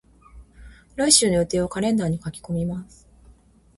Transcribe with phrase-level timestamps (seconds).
[0.95, 3.07] 来週の予定をカレンダーに書き込みます。